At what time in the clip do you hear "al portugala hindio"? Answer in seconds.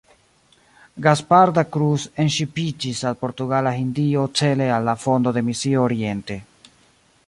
3.11-4.27